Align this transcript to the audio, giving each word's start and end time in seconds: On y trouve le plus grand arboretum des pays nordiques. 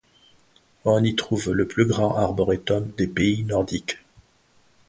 On 0.83 1.03
y 1.03 1.13
trouve 1.13 1.51
le 1.51 1.67
plus 1.67 1.85
grand 1.85 2.15
arboretum 2.17 2.91
des 2.97 3.05
pays 3.05 3.43
nordiques. 3.43 3.99